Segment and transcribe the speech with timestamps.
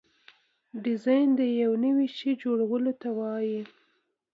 [0.83, 3.61] ډیزاین د یو نوي شي جوړولو ته وایي.